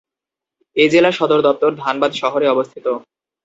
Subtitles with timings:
[0.75, 2.85] এই জেলার সদর দপ্তর ধানবাদ শহরে অবস্থিত।